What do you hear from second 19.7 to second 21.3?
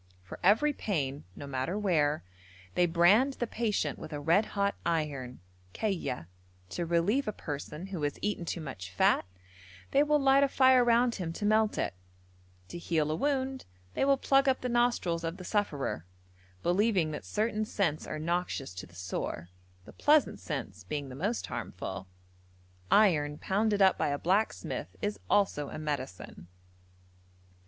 the pleasant scents being the